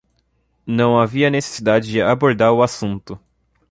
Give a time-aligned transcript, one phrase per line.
[0.65, 3.19] Não havia necessidade de abordar o assunto.